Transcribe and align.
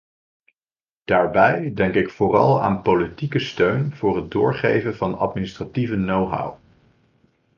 Daarbij 1.03 1.71
denk 1.73 1.93
ik 1.95 2.09
vooral 2.09 2.61
aan 2.61 2.81
politieke 2.81 3.39
steun 3.39 3.95
voor 3.95 4.15
het 4.15 4.31
doorgeven 4.31 4.95
van 4.95 5.17
administratieve 5.17 5.95
knowhow. 5.95 6.57